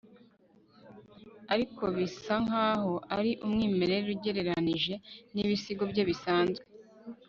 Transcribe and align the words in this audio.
ariko, 1.53 1.83
birasa 1.95 2.35
nkaho 2.45 2.93
ari 3.17 3.31
umwimerere 3.45 4.07
ugereranije 4.15 4.93
nibisigo 5.33 5.83
bye 5.91 6.03
bisanzwe 6.09 6.65